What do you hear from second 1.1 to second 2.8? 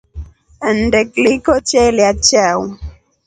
kliko chelya chao.